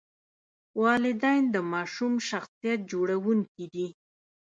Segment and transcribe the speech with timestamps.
[0.83, 3.87] والدین د ماشوم شخصیت جوړونکي دي.